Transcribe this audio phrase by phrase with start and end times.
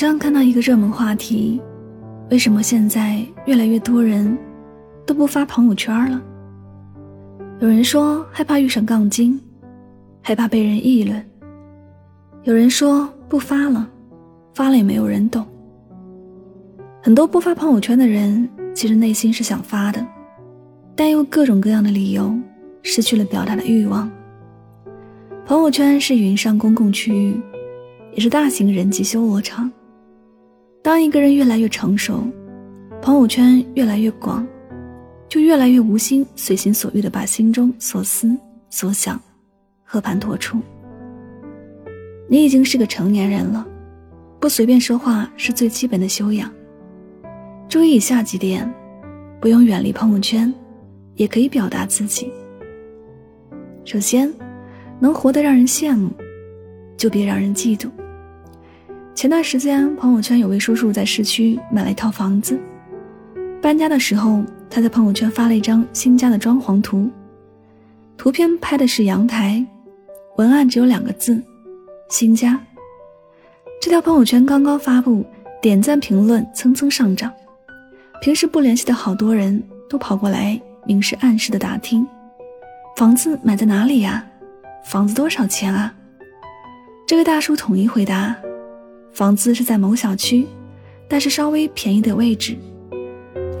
[0.00, 1.60] 上看到一个热门话题：
[2.30, 4.34] 为什么现在越来越多人
[5.04, 6.22] 都不发朋友圈了？
[7.58, 9.38] 有人说害怕遇上杠精，
[10.22, 11.20] 害怕被人议论；
[12.44, 13.86] 有人说不发了，
[14.54, 15.46] 发了也没有人懂。
[17.02, 20.06] 很多不发朋友圈的人，其实内心是想发的，
[20.96, 22.34] 但又各种各样的理由，
[22.82, 24.10] 失去了表达的欲望。
[25.44, 27.38] 朋友圈是云上公共区域。
[28.12, 29.70] 也是大型人际修罗场。
[30.82, 32.24] 当一个人越来越成熟，
[33.02, 34.46] 朋友圈越来越广，
[35.28, 38.34] 就越来越无心随心所欲的把心中所思
[38.70, 39.20] 所想
[39.84, 40.58] 和盘托出。
[42.30, 43.66] 你已经是个成年人了，
[44.40, 46.50] 不随便说话是最基本的修养。
[47.68, 48.72] 注意以下几点，
[49.38, 50.52] 不用远离朋友圈，
[51.14, 52.32] 也可以表达自己。
[53.84, 54.32] 首先，
[54.98, 56.10] 能活得让人羡慕，
[56.96, 57.88] 就别让人嫉妒。
[59.14, 62.58] 前段时间，朋友圈有位叔叔在市区买了一套房子。
[63.60, 67.10] 搬家的时候，他在朋友圈发了一张新家的装潢图，
[68.16, 69.64] 图片拍的是阳台，
[70.36, 71.42] 文案只有两个字
[72.08, 72.58] ：“新家”。
[73.82, 75.24] 这条朋友圈刚刚发布，
[75.60, 77.30] 点赞评论蹭蹭上涨。
[78.22, 82.06] 平时不联系的好多人都跑过来明示暗示的打听
[82.96, 84.24] ：“房子买在哪里呀？
[84.86, 85.92] 房子多少钱啊？”
[87.06, 88.34] 这位大叔统一回答。
[89.12, 90.46] 房子是在某小区，
[91.08, 92.56] 但是稍微便宜的位置。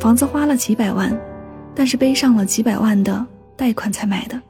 [0.00, 1.14] 房子花了几百万，
[1.74, 4.40] 但是背上了几百万的贷款才买的。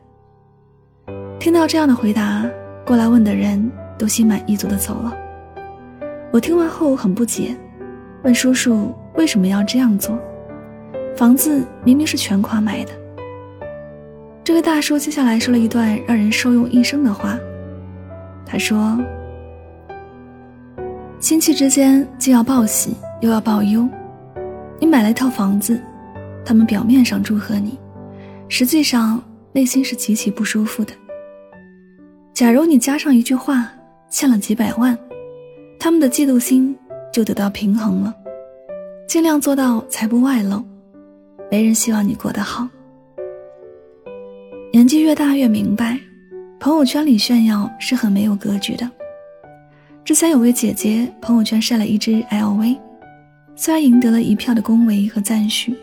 [1.41, 2.45] 听到这样的回答，
[2.87, 5.17] 过来问的人都心满意足的走了。
[6.31, 7.57] 我听完后很不解，
[8.23, 10.17] 问叔叔为什么要这样做？
[11.17, 12.93] 房子明明是全款买的。
[14.45, 17.37] 这位大叔接下来说了一段让人受用一生的话，
[18.47, 18.97] 他说。
[21.21, 23.87] 亲戚之间既要报喜又要报忧，
[24.81, 25.79] 你买了一套房子，
[26.47, 27.79] 他们表面上祝贺你，
[28.49, 29.23] 实际上
[29.53, 30.95] 内心是极其不舒服的。
[32.33, 33.71] 假如你加上一句话，
[34.09, 34.99] 欠了几百万，
[35.79, 36.75] 他们的嫉妒心
[37.13, 38.15] 就得到平衡了。
[39.07, 40.65] 尽量做到财不外露，
[41.51, 42.67] 没人希望你过得好。
[44.73, 46.01] 年纪越大越明白，
[46.59, 48.91] 朋友圈里炫耀是很没有格局的。
[50.03, 52.77] 之前有位姐姐朋友圈晒了一只 LV，
[53.55, 55.75] 虽然赢得了一票的恭维和赞许，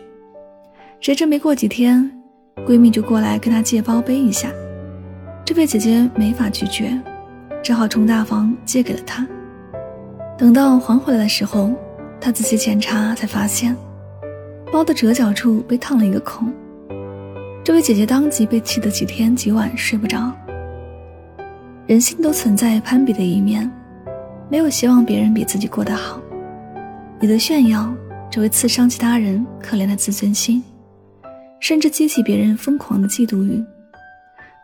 [1.00, 2.10] 谁知没过几天，
[2.66, 4.50] 闺蜜就过来跟她借包背一下，
[5.46, 7.00] 这位姐姐没法拒绝，
[7.62, 9.26] 只好充大方借给了她。
[10.36, 11.72] 等到还回来的时候，
[12.20, 13.74] 她仔细检查才发现，
[14.70, 16.52] 包的折角处被烫了一个孔，
[17.64, 20.30] 这位姐姐当即被气得几天几晚睡不着。
[21.86, 23.70] 人性都存在攀比的一面。
[24.50, 26.18] 没有希望别人比自己过得好，
[27.20, 27.94] 你的炫耀
[28.30, 30.62] 只会刺伤其他人可怜的自尊心，
[31.60, 33.62] 甚至激起别人疯狂的嫉妒欲，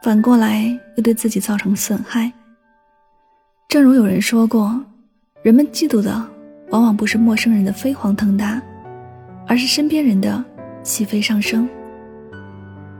[0.02, 0.64] 反过来
[0.96, 2.32] 又对自己造成损害。
[3.68, 4.82] 正如有人说过，
[5.42, 6.10] 人们嫉妒的
[6.70, 8.62] 往往不是陌生人的飞黄腾达，
[9.46, 10.42] 而是身边人的
[10.82, 11.68] 起飞上升。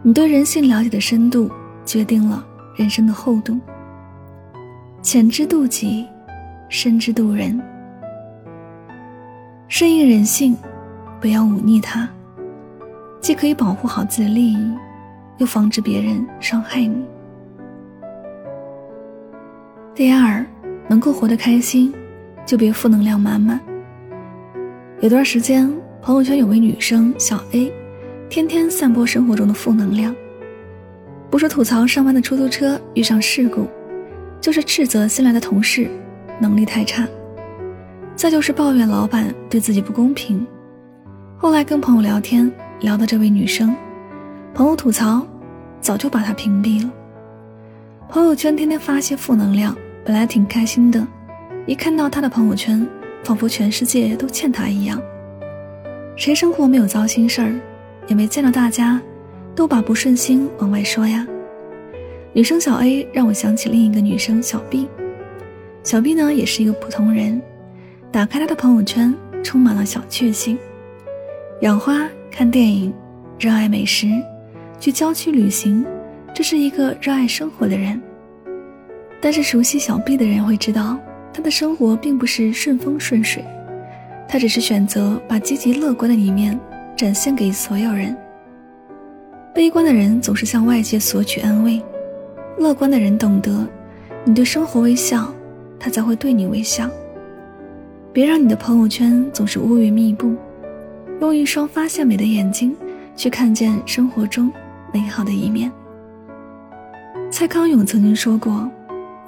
[0.02, 1.50] 你对人性了解的深度，
[1.86, 2.44] 决定了
[2.76, 3.58] 人生的厚度。
[5.00, 6.06] 浅知妒己。
[6.68, 7.60] 深知度人，
[9.68, 10.56] 顺应人性，
[11.20, 12.08] 不要忤逆他，
[13.20, 14.72] 既可以保护好自己的利益，
[15.38, 17.04] 又防止别人伤害你。
[19.94, 20.44] 第二，
[20.88, 21.94] 能够活得开心，
[22.44, 23.60] 就别负能量满满。
[25.00, 25.72] 有段时间，
[26.02, 27.72] 朋友圈有位女生小 A，
[28.28, 30.14] 天天散播生活中的负能量，
[31.30, 33.68] 不是吐槽上班的出租车遇上事故，
[34.40, 35.88] 就是斥责新来的同事。
[36.40, 37.06] 能力太差，
[38.16, 40.46] 再就是抱怨老板对自己不公平。
[41.36, 42.50] 后来跟朋友聊天，
[42.80, 43.74] 聊到这位女生，
[44.54, 45.26] 朋友吐槽，
[45.80, 46.90] 早就把她屏蔽了。
[48.08, 51.06] 朋友圈天天发些负能量，本来挺开心的，
[51.66, 52.86] 一看到她的朋友圈，
[53.24, 55.00] 仿佛全世界都欠她一样。
[56.16, 57.60] 谁生活没有糟心事儿，
[58.06, 59.00] 也没见到大家
[59.54, 61.26] 都把不顺心往外说呀。
[62.32, 64.88] 女生小 A 让我想起另一个女生小 B，
[65.84, 67.40] 小 B 呢也是一个普通人，
[68.10, 70.58] 打开他的朋友圈，充满了小确幸，
[71.60, 72.90] 养花、看电影、
[73.38, 74.08] 热爱美食、
[74.80, 75.84] 去郊区旅行，
[76.34, 78.00] 这是一个热爱生活的人。
[79.20, 80.98] 但是熟悉小 B 的人会知道，
[81.34, 83.44] 他的生活并不是顺风顺水，
[84.26, 86.58] 他只是选择把积极乐观的一面
[86.96, 88.16] 展现给所有人。
[89.54, 91.78] 悲观的人总是向外界索取安慰。
[92.56, 93.68] 乐观的人懂得，
[94.24, 95.30] 你对生活微笑，
[95.84, 96.88] 他才会对你微笑。
[98.10, 100.34] 别让你的朋友圈总是乌云密布，
[101.20, 102.74] 用一双发现美的眼睛
[103.14, 104.50] 去看见生活中
[104.94, 105.70] 美好的一面。
[107.30, 108.66] 蔡康永曾经说过：“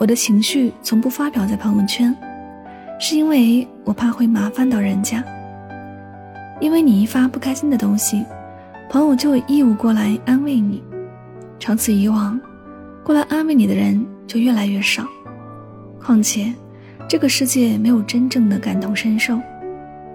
[0.01, 2.17] 我的情绪从不发表在朋友圈，
[2.99, 5.23] 是因为我怕会麻烦到人家。
[6.59, 8.25] 因为你一发不开心的东西，
[8.89, 10.83] 朋友就有义务过来安慰你，
[11.59, 12.41] 长此以往。”
[13.05, 15.07] 过来安慰你的人就越来越少，
[16.07, 16.55] 况且，
[17.09, 19.41] 这个世界没有真正的感同身受，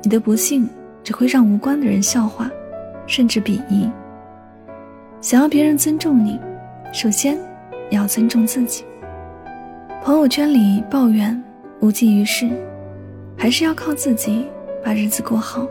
[0.01, 0.65] 你的不幸
[1.03, 2.49] 只会让无关的人笑话，
[3.05, 3.91] 甚至鄙夷。
[5.19, 6.39] 想要别人尊重你，
[6.93, 7.37] 首先
[7.89, 8.85] 你要尊重自己。
[10.01, 11.37] 朋友圈里抱怨
[11.81, 12.49] 无济于事，
[13.37, 14.47] 还是要靠自己
[14.81, 15.67] 把日子过好。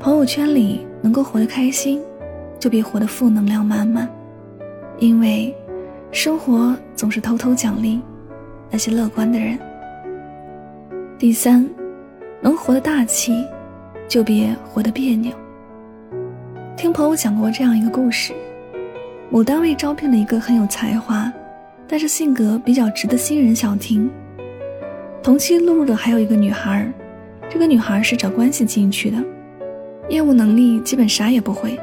[0.00, 2.02] 朋友圈里能够活得开心，
[2.58, 4.10] 就别活得负能量满满。
[4.98, 5.54] 因为，
[6.10, 8.00] 生活总是偷偷奖励
[8.70, 9.58] 那些乐观的人。
[11.18, 11.68] 第三，
[12.40, 13.44] 能活得大气，
[14.08, 15.32] 就别活得别扭。
[16.76, 18.32] 听朋友讲过这样一个故事：
[19.30, 21.32] 某单位招聘了一个很有才华，
[21.88, 24.10] 但是性格比较直的新人小婷。
[25.22, 26.86] 同期录入的还有一个女孩，
[27.48, 29.16] 这个女孩是找关系进去的，
[30.08, 31.78] 业务能力基本啥也不会。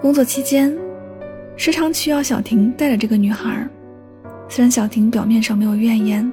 [0.00, 0.76] 工作期间。
[1.54, 3.68] 时常需要小婷带着这个女孩，
[4.54, 6.30] 虽然小婷表面上没有怨言，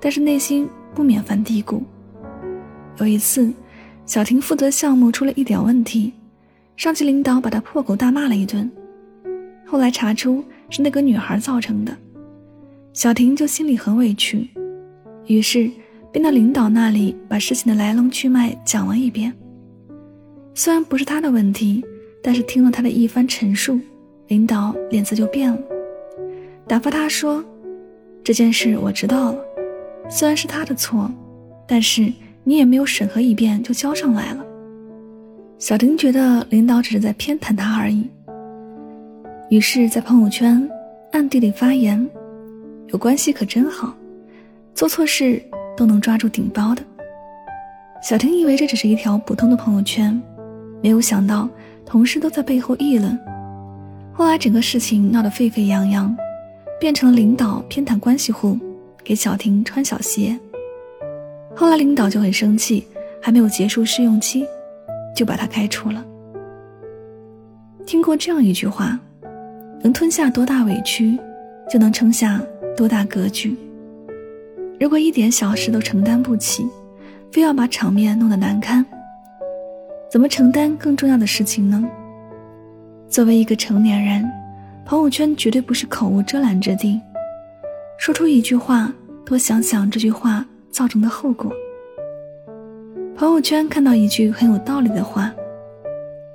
[0.00, 1.80] 但是内心不免犯嘀咕。
[2.98, 3.52] 有一次，
[4.04, 6.12] 小婷负责项目出了一点问题，
[6.76, 8.68] 上级领导把她破口大骂了一顿。
[9.64, 11.96] 后来查出是那个女孩造成的，
[12.92, 14.50] 小婷就心里很委屈，
[15.28, 15.70] 于是
[16.10, 19.32] 便到领导那里把事情的来龙去脉讲了一遍。
[20.52, 21.80] 虽然不是她的问题，
[22.24, 23.78] 但是听了她的一番陈述。
[24.26, 25.58] 领导脸色就变了，
[26.66, 27.44] 打发他说
[28.24, 29.38] ：“这件事我知道了，
[30.08, 31.10] 虽然是他的错，
[31.66, 32.12] 但是
[32.44, 34.44] 你也没有审核一遍就交上来了。”
[35.58, 38.08] 小婷觉得领导只是在偏袒他而已，
[39.48, 40.68] 于是，在朋友圈
[41.12, 42.08] 暗地里发言
[42.88, 43.94] ：“有关系可真好，
[44.74, 45.42] 做错事
[45.76, 46.82] 都能抓住顶包的。”
[48.02, 50.20] 小婷以为这只是一条普通的朋友圈，
[50.82, 51.48] 没有想到
[51.86, 53.16] 同事都在背后议论。
[54.12, 56.12] 后来整个事情闹得沸沸扬扬，
[56.82, 58.58] 变成了领导偏袒关系户，
[59.04, 60.36] 给小婷穿小鞋。
[61.54, 62.84] 后来领导就很生气，
[63.20, 64.44] 还没有结束试用期，
[65.14, 66.04] 就把他开除了。
[67.86, 68.98] 听过这样一句话：
[69.80, 71.16] 能吞下多大委屈，
[71.70, 72.42] 就能撑下
[72.76, 73.56] 多大格局。
[74.80, 76.66] 如果一点小事都承担不起，
[77.30, 78.84] 非要把场面弄得难堪，
[80.10, 81.88] 怎么承担更重要的事情呢？
[83.08, 84.28] 作为一个成年人，
[84.92, 87.00] 朋友圈绝对不是口无遮拦之地。
[87.96, 88.92] 说出一句话，
[89.24, 91.50] 多想想这句话造成的后果。
[93.16, 95.32] 朋友圈看到一句很有道理的话：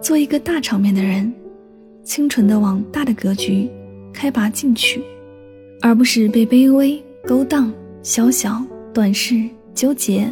[0.01, 1.31] 做一个大场面的人，
[2.01, 3.69] 清纯的往大的格局
[4.11, 5.03] 开拔进取，
[5.83, 7.71] 而不是被卑微、勾当、
[8.01, 8.59] 小小、
[8.91, 10.27] 短视、纠结、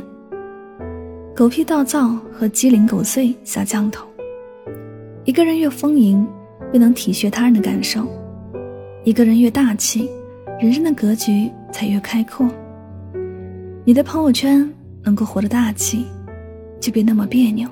[1.36, 4.08] 狗屁倒灶和鸡零狗碎下降头。
[5.26, 6.28] 一个人越丰盈，
[6.76, 8.02] 越能体恤他人的感受；
[9.06, 10.10] 一个人越大气，
[10.60, 12.46] 人生的格局才越开阔。
[13.86, 14.70] 你的朋友圈
[15.02, 16.06] 能够活得大气，
[16.82, 17.66] 就别那么别扭。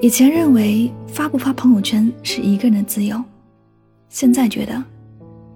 [0.00, 3.22] 以前认为发不发朋友圈是一个人的自由，
[4.08, 4.82] 现在觉得，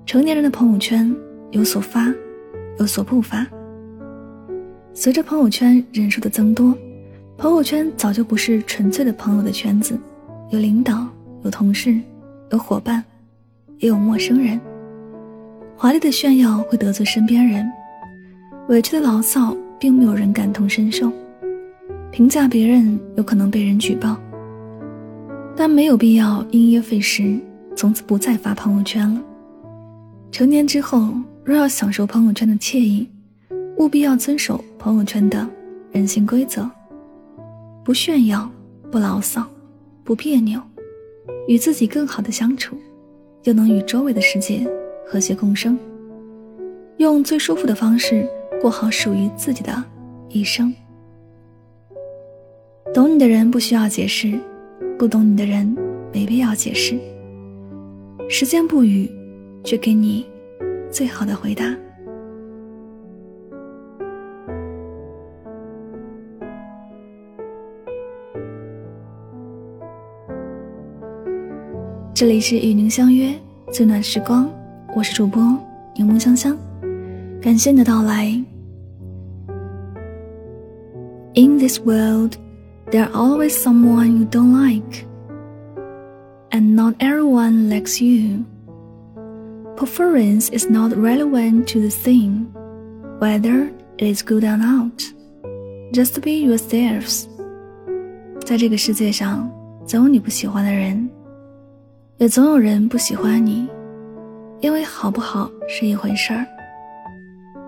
[0.04, 1.11] 成年人的朋友圈
[1.52, 2.12] 有所发，
[2.78, 3.47] 有所不发。
[4.92, 6.76] 随着朋友圈人数的增多。
[7.38, 9.99] 朋友圈早就不是纯粹的朋友的圈子，
[10.50, 11.09] 有领导，
[11.42, 11.99] 有同事，
[12.50, 13.02] 有伙伴，
[13.78, 14.61] 也有陌生人。
[15.76, 17.66] 华丽的炫耀会得罪身边人，
[18.68, 21.11] 委屈的牢骚并没有人感同身受。
[22.11, 24.16] 评价别人有可能被人举报，
[25.56, 27.38] 但没有必要因噎废食，
[27.76, 29.23] 从此不再发朋友圈了。
[30.32, 33.09] 成年之后，若要享受朋友圈的惬意，
[33.78, 35.49] 务必要遵守朋友圈的
[35.92, 36.68] 人性规则。
[37.82, 38.50] 不炫耀，
[38.90, 39.47] 不牢骚，
[40.04, 40.61] 不别扭，
[41.50, 42.76] 与自己更好的相处，
[43.42, 44.64] 又能与周围的世界
[45.04, 45.76] 和谐共生，
[46.99, 48.25] 用最舒服的方式
[48.62, 49.83] 过好属于自己的
[50.28, 50.73] 一生。
[52.95, 54.38] 懂你的人不需要解释，
[54.97, 55.76] 不懂你的人
[56.12, 56.97] 没必要解释。
[58.28, 59.11] 时间不语，
[59.64, 60.25] 却给你
[60.88, 61.76] 最好的回答。
[72.20, 73.34] 这里是与您相约
[73.72, 74.50] 最暖时光，
[74.96, 75.41] 我是主播
[75.96, 76.58] 柠檬香香，
[77.41, 78.27] 感谢你的到来。
[81.36, 82.38] In this world,
[82.91, 85.05] there are always someone you don't like,
[86.51, 88.46] and not everyone likes you.
[89.75, 92.46] Preference is not relevant to the thing,
[93.20, 95.03] whether it is good or not.
[95.91, 97.25] Just be yourselves.
[98.46, 99.51] 在这个世界上，
[99.86, 101.10] 总有你不喜欢的人。
[102.21, 103.67] 也总有人不喜欢你，
[104.61, 106.47] 因为好不好是一回事儿，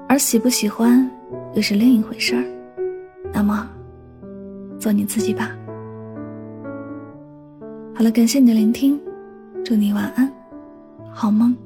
[0.06, 1.10] 而喜不喜欢
[1.54, 2.44] 又是另一回事儿。
[3.32, 3.66] 那么，
[4.78, 5.56] 做你自己吧。
[7.94, 9.00] 好了，感谢你的聆听，
[9.64, 10.30] 祝你晚安，
[11.10, 11.56] 好梦。